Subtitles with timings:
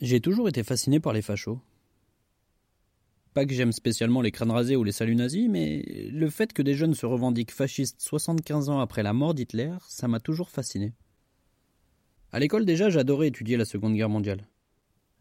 [0.00, 1.58] J'ai toujours été fasciné par les fachos.
[3.34, 6.62] Pas que j'aime spécialement les crânes rasés ou les saluts nazis, mais le fait que
[6.62, 10.92] des jeunes se revendiquent fascistes 75 ans après la mort d'Hitler, ça m'a toujours fasciné.
[12.32, 14.46] À l'école déjà, j'adorais étudier la Seconde Guerre mondiale.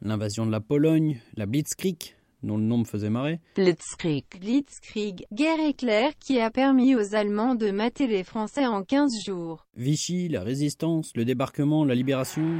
[0.01, 3.39] L'invasion de la Pologne, la Blitzkrieg, dont le nom me faisait marrer.
[3.55, 4.25] Blitzkrieg.
[4.39, 9.65] Blitzkrieg, guerre éclair qui a permis aux Allemands de mater les Français en 15 jours.
[9.75, 12.59] Vichy, la résistance, le débarquement, la libération.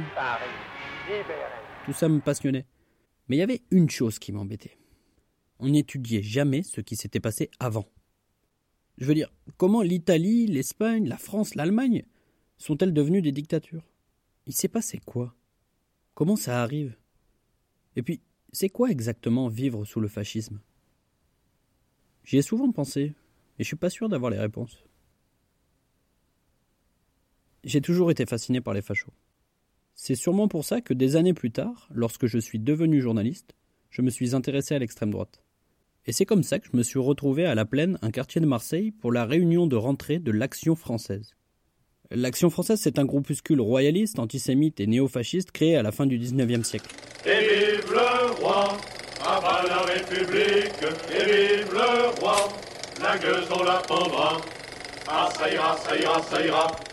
[1.88, 2.66] Tout ça me passionnait.
[3.28, 4.76] Mais il y avait une chose qui m'embêtait.
[5.58, 7.88] On n'étudiait jamais ce qui s'était passé avant.
[8.98, 12.04] Je veux dire, comment l'Italie, l'Espagne, la France, l'Allemagne
[12.58, 13.88] sont-elles devenues des dictatures?
[14.44, 15.34] Il s'est passé quoi?
[16.12, 16.94] Comment ça arrive?
[17.96, 18.20] Et puis,
[18.52, 20.60] c'est quoi exactement vivre sous le fascisme?
[22.22, 23.14] J'y ai souvent pensé,
[23.56, 24.84] mais je suis pas sûr d'avoir les réponses.
[27.64, 29.14] J'ai toujours été fasciné par les fachos.
[30.00, 33.56] C'est sûrement pour ça que des années plus tard, lorsque je suis devenu journaliste,
[33.90, 35.42] je me suis intéressé à l'extrême droite.
[36.06, 38.46] Et c'est comme ça que je me suis retrouvé à La Plaine, un quartier de
[38.46, 41.34] Marseille, pour la réunion de rentrée de l'Action française.
[42.12, 46.66] L'Action française, c'est un groupuscule royaliste, antisémite et néofasciste créé à la fin du XIXe
[46.66, 46.94] siècle.
[47.26, 48.76] Et vive le roi,
[49.20, 52.48] à la République, et vive le roi,
[53.02, 53.82] la gueule on la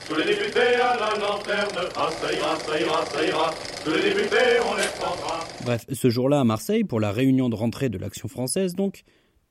[0.05, 1.89] sous les députés à la lanterne.
[3.83, 5.63] Sous les députés on les.
[5.65, 9.03] Bref, ce jour-là à Marseille, pour la réunion de rentrée de l'Action française, donc,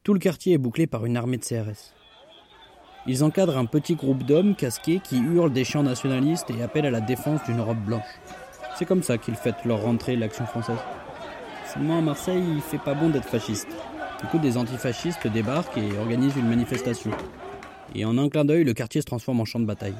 [0.05, 1.92] tout le quartier est bouclé par une armée de CRS.
[3.06, 6.91] Ils encadrent un petit groupe d'hommes casqués qui hurlent des chants nationalistes et appellent à
[6.91, 8.20] la défense d'une Europe blanche.
[8.77, 10.78] C'est comme ça qu'ils fêtent leur rentrée l'Action française.
[11.72, 13.69] Seulement à Marseille, il fait pas bon d'être fasciste.
[14.20, 17.10] Du coup, des antifascistes débarquent et organisent une manifestation.
[17.94, 19.94] Et en un clin d'œil, le quartier se transforme en champ de bataille.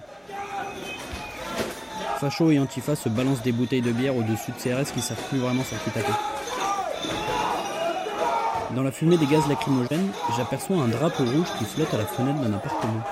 [2.25, 5.37] Fachos et Antifa se balancent des bouteilles de bière au-dessus de CRS qui savent plus
[5.37, 6.15] vraiment sur qui taper.
[8.75, 12.41] Dans la fumée des gaz lacrymogènes, j'aperçois un drapeau rouge qui flotte à la fenêtre
[12.41, 13.03] d'un appartement.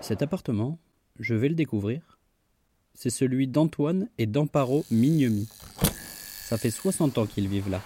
[0.00, 0.78] Cet appartement,
[1.20, 2.00] je vais le découvrir.
[2.94, 5.46] C'est celui d'Antoine et d'Amparo Mignemi.
[6.46, 7.82] Ça fait 60 ans qu'ils vivent là.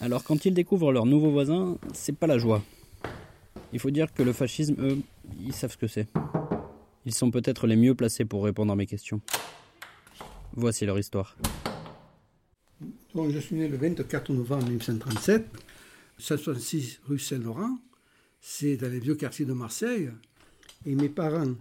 [0.00, 2.62] Alors quand ils découvrent leur nouveau voisin, c'est pas la joie.
[3.74, 5.02] Il faut dire que le fascisme, eux,
[5.38, 6.08] ils savent ce que c'est.
[7.06, 9.20] Ils sont peut-être les mieux placés pour répondre à mes questions.
[10.54, 11.36] Voici leur histoire.
[13.14, 15.46] Bon, je suis né le 24 novembre 1937,
[16.18, 17.78] 166 rue Saint-Laurent.
[18.40, 20.10] C'est dans les vieux quartiers de Marseille.
[20.86, 21.54] Et mes parents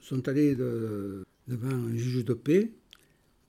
[0.00, 2.70] sont allés de- devant un juge de paix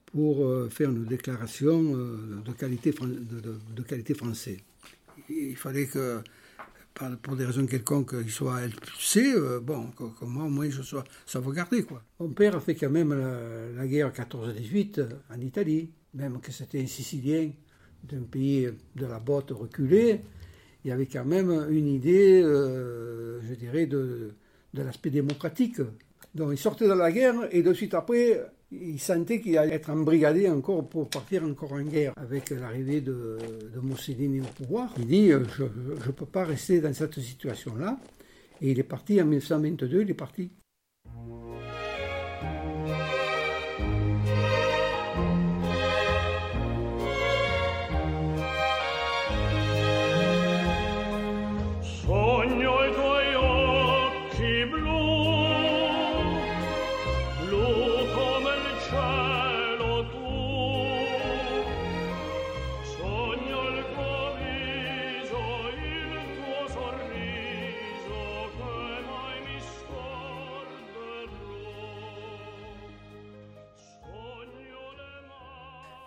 [0.06, 4.58] pour euh, faire une déclaration euh, de qualité, fran- de, de- de qualité français.
[5.28, 6.20] Il fallait que,
[7.22, 9.32] pour des raisons quelconques, il soit expulsé.
[9.34, 11.82] euh, bon, que, moi, au moins, je sois sauvegardé.
[11.82, 12.02] Quoi.
[12.20, 16.52] Mon père a fait quand même la, la guerre 14-18 euh, en Italie, même que
[16.52, 17.50] c'était un Sicilien
[18.04, 20.20] d'un pays de la botte reculé.
[20.84, 24.34] Il y avait quand même une idée, euh, je dirais, de
[24.74, 25.80] l'aspect démocratique.
[26.34, 28.44] Donc il sortait de la guerre et de suite après,
[28.82, 32.12] il sentait qu'il allait être embrigadé encore pour partir encore en guerre.
[32.16, 33.38] Avec l'arrivée de,
[33.74, 37.98] de Mussolini au pouvoir, il dit euh, Je ne peux pas rester dans cette situation-là.
[38.60, 40.50] Et il est parti en 1922, il est parti.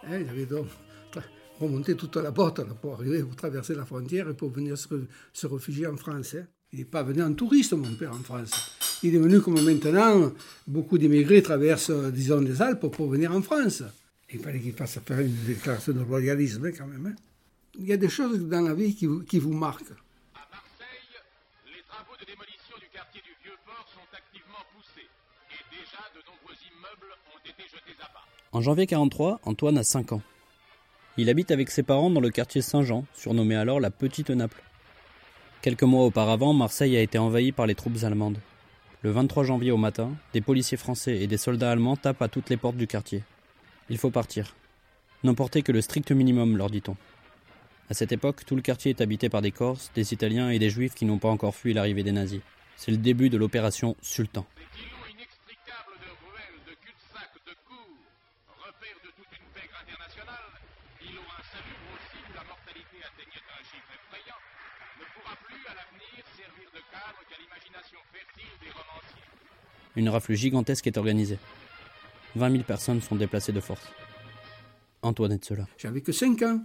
[0.10, 0.68] Hein, il avait donc
[1.60, 4.88] remonté toute la botte pour arriver, pour traverser la frontière et pour venir se,
[5.34, 6.36] se réfugier en France.
[6.36, 6.46] hein.
[6.72, 8.72] Il n'est pas venu en touriste, mon père, en France.
[9.04, 10.32] Il est venu comme maintenant,
[10.68, 13.84] beaucoup d'immigrés traversent, euh, disons, les Alpes pour venir en France.
[14.32, 17.06] Il fallait qu'il fasse faire une déclaration de loyalisme, hein, quand même.
[17.08, 17.16] hein.
[17.80, 19.94] Il y a des choses dans la vie qui vous, qui vous marquent.
[28.52, 30.22] En janvier 43, Antoine a 5 ans.
[31.18, 34.64] Il habite avec ses parents dans le quartier Saint-Jean, surnommé alors la Petite Naples.
[35.62, 38.40] Quelques mois auparavant, Marseille a été envahie par les troupes allemandes.
[39.02, 42.50] Le 23 janvier au matin, des policiers français et des soldats allemands tapent à toutes
[42.50, 43.24] les portes du quartier.
[43.90, 44.56] Il faut partir.
[45.24, 46.96] N'emporter que le strict minimum, leur dit-on.
[47.90, 50.70] À cette époque, tout le quartier est habité par des Corses, des Italiens et des
[50.70, 52.42] Juifs qui n'ont pas encore fui l'arrivée des nazis.
[52.76, 54.46] C'est le début de l'opération Sultan.
[69.96, 71.40] Une rafle gigantesque est organisée.
[72.36, 73.92] 20 000 personnes sont déplacées de force.
[75.02, 75.68] Antoinette cela.
[75.78, 76.64] J'avais que 5 ans.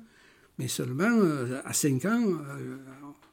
[0.59, 2.77] Mais seulement, euh, à 5 ans, euh,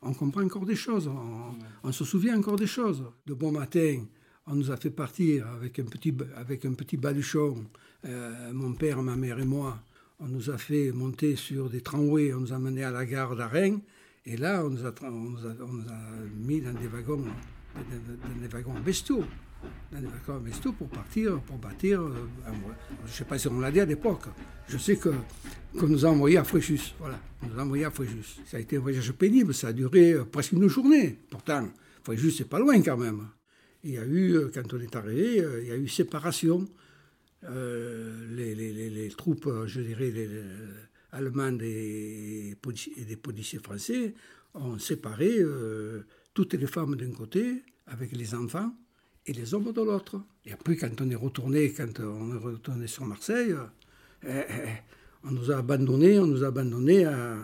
[0.01, 1.07] on comprend encore des choses.
[1.07, 1.54] On,
[1.84, 3.04] on, se souvient encore des choses.
[3.25, 4.06] De bon matin,
[4.48, 7.66] on nous a fait partir avec un petit, avec un petit baluchon.
[8.06, 9.80] Euh, mon père, ma mère et moi.
[10.22, 12.34] On nous a fait monter sur des tramways.
[12.34, 13.81] On nous a menés à la gare d'Arennes.
[14.31, 14.92] Et là, on nous, a,
[16.38, 19.24] mis dans des wagons, dans, dans des wagons bestiaux
[20.78, 22.00] pour partir, pour bâtir.
[22.00, 22.28] Euh,
[23.06, 24.26] je ne sais pas si on l'a dit à l'époque.
[24.68, 26.94] Je sais qu'on nous a envoyés à Fréjus.
[27.00, 28.40] Voilà, on nous a à Fréjus.
[28.46, 31.18] Ça a été un voyage pénible, ça a duré euh, presque une journée.
[31.32, 31.68] Pourtant,
[32.04, 33.30] Fréjus, c'est pas loin quand même.
[33.84, 36.68] Il y a eu, euh, quand on est arrivé, il y a eu séparation.
[37.42, 40.30] Les, les, troupes, je dirais, les,
[41.12, 42.56] allemandes et,
[43.08, 44.14] des policiers français
[44.54, 48.72] ont séparé euh, toutes les femmes d'un côté avec les enfants
[49.26, 50.22] et les hommes de l'autre.
[50.46, 53.54] Et après, quand on est retourné, quand on est retourné sur Marseille,
[54.26, 54.44] eh, eh,
[55.24, 57.38] on nous a abandonnés, on nous a abandonnés à,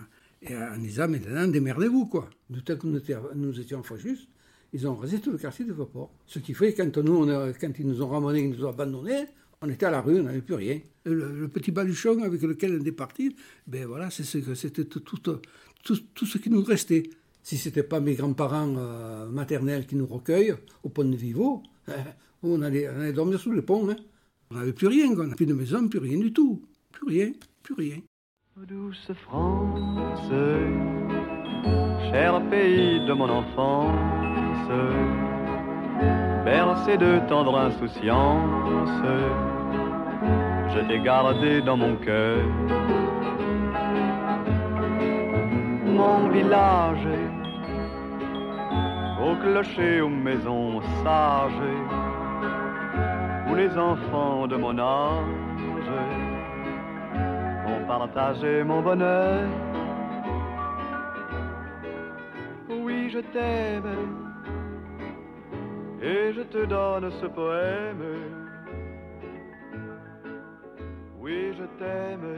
[0.49, 2.29] en disant maintenant démerdez-vous quoi.
[2.49, 4.27] Du temps que nous, étions, nous étions juste,
[4.73, 6.11] ils ont rasé tout le quartier de Vapor.
[6.25, 9.25] Ce qui fait quand quand ils nous ont ramenés, ils nous ont abandonnés,
[9.65, 10.79] on était à la rue, on n'avait plus rien.
[11.05, 13.35] Le, le, petit baluchon avec lequel on est parti,
[13.67, 15.39] ben voilà, c'était tout, tout, tout,
[16.13, 17.03] tout, ce qui nous restait.
[17.43, 21.61] Si ce n'était pas mes grands-parents euh, maternels qui nous recueillent au pont de Vivo,
[21.89, 21.93] euh,
[22.43, 23.89] on, allait, on allait dormir sous le pont.
[23.89, 23.95] Hein.
[24.51, 26.61] On n'avait plus rien, on n'a plus de maison, plus rien du tout.
[26.91, 27.31] Plus rien,
[27.61, 27.97] plus rien.
[28.67, 30.29] Douce France,
[32.09, 34.69] cher pays de mon enfance,
[36.45, 39.54] bercé de tendre insouciance,
[40.73, 42.43] je t'ai gardé dans mon cœur.
[45.85, 47.07] Mon village,
[49.21, 51.71] au clocher, aux maisons sages,
[53.49, 55.25] où les enfants de mon âge
[57.67, 59.43] ont partagé mon bonheur.
[62.69, 63.95] Oui, je t'aime,
[66.01, 68.44] et je te donne ce poème.
[71.25, 72.37] Oui, je t'aime,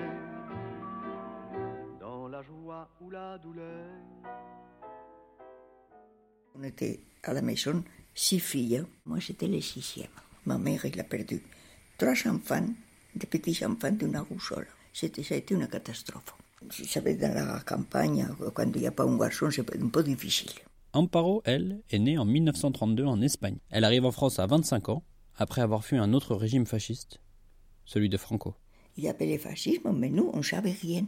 [1.99, 3.85] dans la joie ou la douleur.
[6.57, 7.83] On était à la maison
[8.15, 8.85] six filles.
[9.05, 10.07] Moi, j'étais le sixième.
[10.45, 11.43] Ma mère, elle a perdu
[11.97, 12.65] trois enfants,
[13.13, 14.67] des petits enfants d'une rougeole.
[14.93, 16.37] C'était, ça a été une catastrophe.
[16.61, 20.01] Vous savez, dans la campagne, quand il n'y a pas un garçon, c'est un peu
[20.01, 20.51] difficile.
[20.93, 23.57] Amparo, elle, est née en 1932 en Espagne.
[23.69, 25.03] Elle arrive en France à 25 ans,
[25.35, 27.19] après avoir fui un autre régime fasciste,
[27.83, 28.55] celui de Franco.
[28.97, 31.05] Il y avait le fascisme, mais nous, on ne savait rien.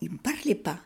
[0.00, 0.78] Il ne parlait pas.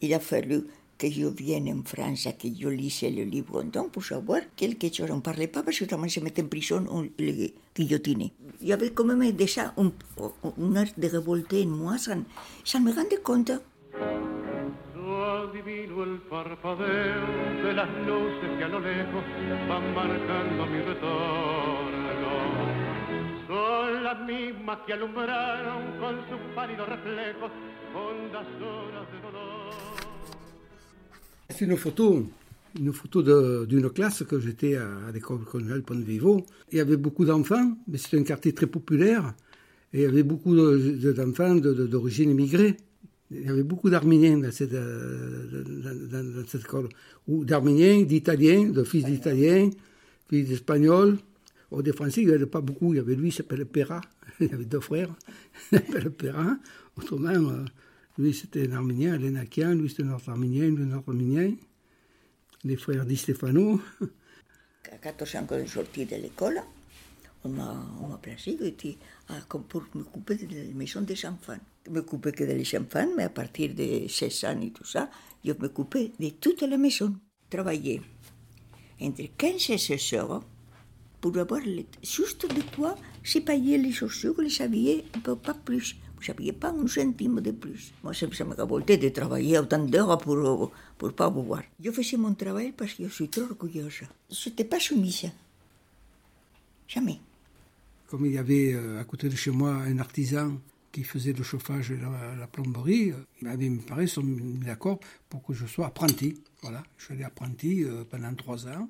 [0.00, 0.64] Il a fallu
[0.98, 5.10] que je vienne en France, que je lisais le livre donc pour savoir quelque chose.
[5.10, 8.32] On ne parlait pas parce que quand se mettait en prison, on le guillotinait.
[8.60, 9.92] Il y avait quand même déjà un,
[10.58, 12.24] un art de révolter en moi, sans,
[12.64, 13.52] sans me rendre compte.
[15.48, 19.24] adivino el parpadeo de las luces que a lo lejos
[19.68, 21.87] van marcando mi retorno.
[31.48, 32.26] C'est une photo,
[32.78, 36.44] une photo d'une classe que j'étais à, l'école coloniale Pont-Vivo.
[36.72, 39.32] Il y avait beaucoup d'enfants, mais c'était un quartier très populaire.
[39.94, 42.76] Et il y avait beaucoup d'enfants d'origine immigrée.
[43.30, 46.90] Il y avait beaucoup d'Arméniens dans cette, dans, dans cette école.
[47.26, 49.70] Ou d'Arméniens, d'Italiens, de fils d'Italiens,
[50.28, 51.16] fils d'Espagnols.
[51.70, 52.94] Ou des il n'y avait pas beaucoup.
[52.94, 54.00] Il y avait lui, il s'appelait Perra.
[54.40, 55.14] Il y avait deux frères.
[55.72, 56.56] Il s'appelait Perra.
[56.96, 57.64] Autrement, euh,
[58.16, 59.74] lui, c'était un Arménien, un Lénakian.
[59.74, 61.54] Lui, c'était un Nord-Arménien, un Nord-Arménien.
[62.64, 63.80] Les frères Di Stefano.
[64.90, 66.62] À 14 ans, quand je sortis de l'école,
[67.44, 68.58] on m'a placé
[69.68, 71.58] pour m'occuper de la maison des enfants.
[71.86, 75.10] Je m'occupais que des enfants, mais à partir de 16 ans et tout ça,
[75.44, 77.14] je m'occupais de toute la maison.
[77.50, 78.00] Travailler
[79.00, 80.42] entre 15 et 16 heures
[81.20, 81.60] pour avoir
[82.02, 82.94] juste de quoi
[83.24, 85.96] se payer les chaussures, les habiller, pas plus.
[86.20, 87.92] Je n'avais pas un centime de plus.
[88.02, 91.62] Moi, ça, me révoltait de travailler autant d'heures pour ne pas pouvoir.
[91.82, 94.02] Je faisais mon travail parce que je suis trop orgulleuse.
[94.30, 95.30] Je n'étais pas soumise.
[96.88, 97.20] Jamais.
[98.08, 100.58] Comme il y avait à côté de chez moi un artisan
[100.90, 104.98] qui faisait le chauffage et la, plomberie, il m'avait, mis d'accord
[105.28, 106.40] pour que je sois apprenti.
[106.62, 108.88] Voilà, je suis apprenti euh, pendant trois ans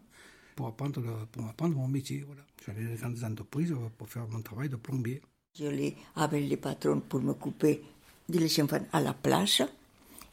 [0.58, 2.24] pour apprendre, le, pour apprendre mon métier.
[2.26, 2.42] Voilà.
[2.66, 5.20] Je allé dans des grandes entreprises pour faire mon travail de plombier.
[5.56, 7.80] J'allais avec les patrons pour m'occuper
[8.28, 9.62] de les enfants à la place.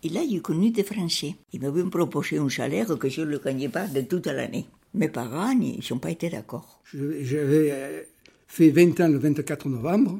[0.01, 1.35] Et là, j'ai connu des Français.
[1.53, 4.65] Ils m'avaient proposé un salaire que je ne gagnais pas de toute l'année.
[4.95, 6.81] Mes parents, ils n'ont pas été d'accord.
[6.91, 8.01] J'avais euh,
[8.47, 10.17] fait 20 ans le 24 novembre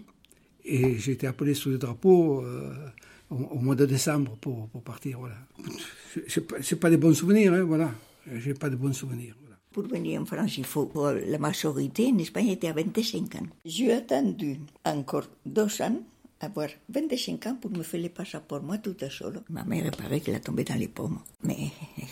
[0.63, 2.75] et j'ai été appelé sous le drapeau euh,
[3.31, 5.17] au, au, mois de décembre pour, pour partir.
[5.17, 5.37] Voilà.
[6.27, 7.91] Ce n'est pas des bons souvenirs, hein, voilà.
[8.35, 9.35] J'ai pas de bons souvenirs.
[9.75, 10.89] Pour venir en France, il faut
[11.27, 13.47] la majorité en Espagne était à 25 ans.
[13.65, 15.99] J'ai attendu encore deux ans
[16.39, 19.41] avoir 25 ans pour me faire le passeport, moi toute seule.
[19.49, 21.19] Ma mère paraît qu'elle a tombé dans les pommes.
[21.43, 21.57] Mais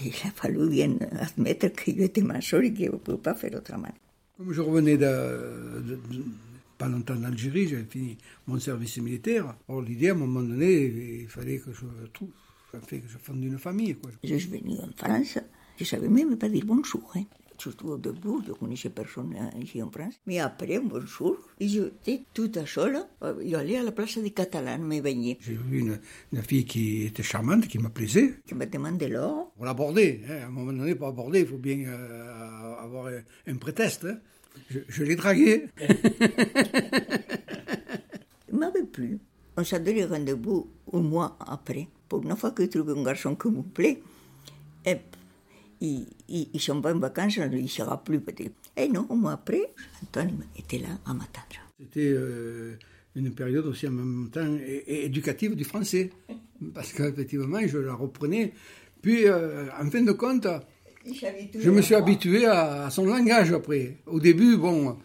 [0.04, 3.54] il a fallu bien admettre que j'étais major et que je ne pouvais pas faire
[3.56, 3.94] autrement.
[4.38, 6.24] Comme je revenais de, de, de
[6.78, 9.56] pas longtemps d'Algérie, j'avais fini mon service militaire.
[9.70, 12.28] Alors l'idée, à un moment donné, il fallait que je trouve,
[12.74, 13.96] que je fonde une famille.
[13.96, 14.12] Quoi.
[14.22, 15.40] Je suis venu en France,
[15.80, 17.10] je savais même pas dire bonjour.
[17.16, 17.24] Hein.
[17.58, 20.16] Surtout début, je ne connaissais personne ici en France.
[20.26, 22.98] Mais après, bonjour, j'étais toute seule.
[23.46, 25.38] J'allais à la place des Catalans me baigner.
[25.42, 26.00] J'ai vu une,
[26.32, 28.36] une, fille qui était charmante, qui me plaisait.
[28.46, 29.52] Qui me demandait l'or.
[29.56, 30.22] Pour l'aborder.
[30.28, 30.44] Hein.
[30.44, 33.12] À un moment donné, pour aborder, il faut bien euh, avoir
[33.48, 34.06] un prétexte.
[34.06, 34.18] Hein.
[34.70, 35.68] Je, je l'ai dragué.
[38.52, 39.20] il m'avait plu.
[39.56, 41.88] On s'est donné rendez-vous un mois après.
[42.10, 44.02] Pour une fois que j'ai trouvé un garçon qui me plaît,
[44.86, 44.98] et
[45.84, 48.54] ils, ils, ils sont pas en vacances, il ne sera plus peut-être.
[48.78, 51.60] Et non, un mois après, Antoine était là à m'attendre.
[51.80, 52.76] C'était euh,
[53.16, 56.10] une période aussi en même temps éducative du français,
[56.74, 58.54] parce qu'effectivement, je la reprenais.
[59.02, 60.48] Puis, euh, en fin de compte,
[61.06, 63.98] je me suis habitué à, à, son langage après.
[64.06, 64.98] Au début, bon,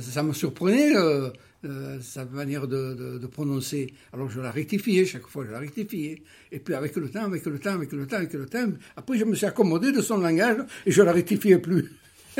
[0.00, 0.96] ça me surprenait.
[0.96, 1.30] Euh,
[1.64, 3.92] euh, sa manière de, de, de, prononcer.
[4.12, 6.22] Alors je la rectifiais, chaque fois je la rectifiais.
[6.52, 9.18] Et puis avec le temps, avec le temps, avec le temps, avec le temps, après
[9.18, 11.92] je me suis accommodé de son langage et je la rectifiais plus.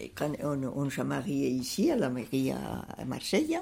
[0.00, 3.58] et quand on, on s'est marié ici, à la mairie à, Marseille,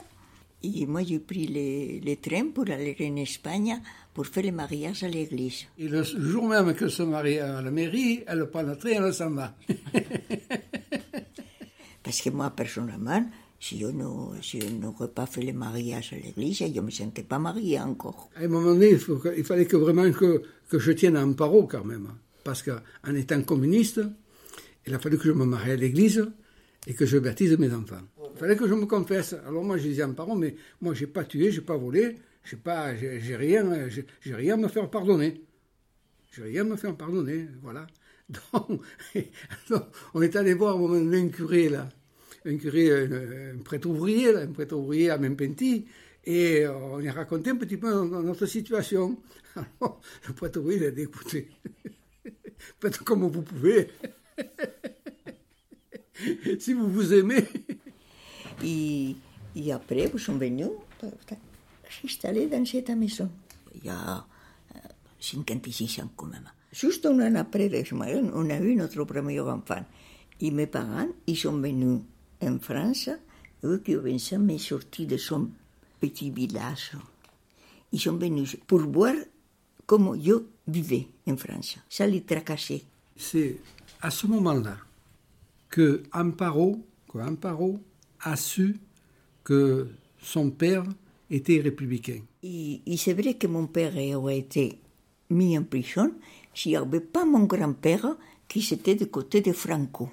[0.62, 3.80] et moi j'ai pris les, les trains pour aller en Espagne
[4.16, 5.66] pour faire le mariage à l'église.
[5.78, 8.94] Et le jour même que se marie à la mairie, elle prend le train et
[8.94, 9.54] elle s'en va.
[12.06, 16.80] Parce que moi, personnellement, si je n'aurais pas fait le mariage à l'église, je ne
[16.80, 18.30] me sentais pas mariée encore.
[18.36, 21.84] À un moment donné, il, fallait que vraiment que, que, je tienne un paro quand
[21.84, 22.10] même.
[22.44, 24.02] Parce qu'en étant communiste,
[24.86, 26.30] il a fallu que je me marie à l'église
[26.86, 28.06] et que je baptise mes enfants.
[28.34, 29.34] Il fallait que je me confesse.
[29.44, 31.66] Alors moi, je disais à un parent, mais moi, je n'ai pas tué, je n'ai
[31.66, 33.88] pas volé, je n'ai rien,
[34.26, 35.42] rien à me faire pardonner.
[36.30, 37.88] J'ai rien à me faire pardonner, voilà.
[39.70, 39.84] Donc,
[40.14, 41.88] on est allé voir un moment un curé, là,
[42.46, 45.86] un curé, un, un prêtre ouvrier, un prêtre ouvrier à Mempenti,
[46.24, 49.18] et on lui a raconté un petit peu notre situation.
[49.56, 51.48] Alors, le prêtre ouvrier, il a dit, écoutez,
[52.80, 53.88] faites comme vous pouvez.
[56.58, 57.44] si vous vous aimez.
[58.64, 59.14] Et,
[59.72, 60.68] après, ils sont venus
[61.88, 63.30] s'installer dans cette maison.
[63.74, 64.26] Il y a
[65.20, 66.50] 56 ans quand même.
[66.72, 69.84] Juste un an après on a eu notre premier enfant.
[70.40, 72.00] Et mes parents, ils sont venus
[72.42, 73.10] en France,
[73.64, 75.48] eux qui avaient jamais sorti de son
[76.00, 76.92] petit village.
[77.92, 79.14] Ils sont venus pour voir
[79.86, 80.34] comment je
[80.66, 81.78] vivais en France.
[81.88, 82.82] Ça les tracassait.
[83.16, 83.56] C'est
[84.02, 84.76] à ce moment-là
[85.70, 87.80] que Amparo, que Amparo
[88.20, 88.76] a su
[89.44, 89.88] que
[90.20, 90.84] son père
[91.30, 92.20] était républicain.
[92.42, 94.78] Et, et c'est vrai que mon père aurait été
[95.30, 96.12] mis en prison
[96.54, 98.16] s'il n'y avait pas mon grand-père
[98.48, 100.10] qui était du côté de Franco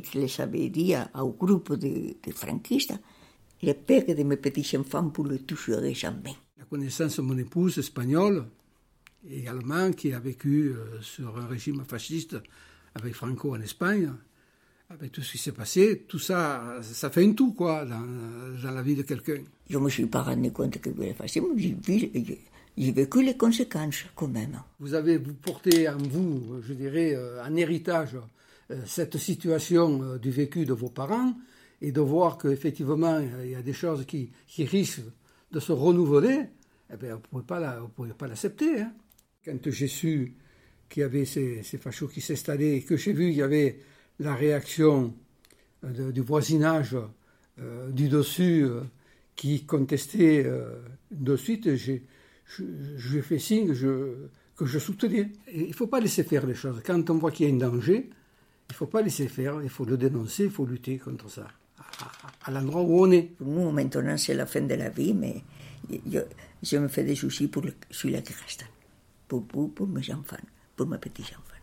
[0.00, 2.94] qui les avait dit au groupe de, de franquistes
[3.64, 6.34] le père de mes petits enfants pour le toucher jamais.
[6.58, 8.44] La connaissance de mon épouse espagnole,
[9.30, 12.36] également, qui a vécu euh, sur un régime fasciste
[12.94, 14.12] avec Franco en Espagne,
[14.90, 18.02] avec tout ce qui s'est passé, tout ça, ça fait un tout, quoi, dans,
[18.62, 19.42] dans la vie de quelqu'un.
[19.68, 22.10] Je ne me suis pas rendu compte que facile, mais
[22.76, 24.60] j'ai vécu les conséquences quand même.
[24.78, 28.16] Vous avez vous porté en vous, je dirais, en héritage
[28.86, 31.34] cette situation du vécu de vos parents
[31.82, 35.02] et de voir qu'effectivement il y a des choses qui, risquent
[35.50, 36.46] de se renouveler,
[36.92, 38.80] eh bien, vous ne pouvez pas l'accepter.
[38.80, 38.92] Hein.
[39.44, 40.34] Quand j'ai su
[40.88, 43.80] qu'il y avait ces, fachos qui s'installaient et que j'ai vu qu'il y avait
[44.18, 45.14] la réaction
[45.82, 46.96] du voisinage
[47.60, 48.80] euh, du dessus euh,
[49.36, 50.80] qui contestait euh,
[51.10, 55.30] de suite, j'ai fait signe que je soutenais.
[55.52, 56.80] Il ne faut pas laisser faire les choses.
[56.84, 58.10] Quand on voit qu'il y a un danger,
[58.74, 61.46] il ne faut pas laisser faire, il faut le dénoncer, il faut lutter contre ça,
[61.78, 63.22] à, à, l'endroit où on est.
[63.22, 65.44] Pour nous, maintenant, c'est la fin de la vie, mais
[66.60, 68.66] je, me fais des soucis pour le, celui-là qui reste.
[69.28, 70.36] Pour pour mes enfants,
[70.74, 71.53] pour mes petits-enfants.